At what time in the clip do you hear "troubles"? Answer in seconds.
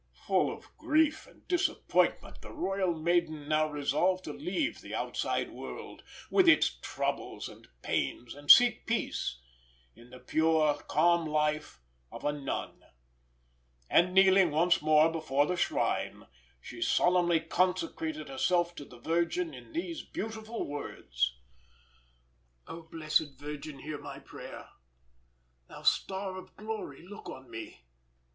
6.79-7.47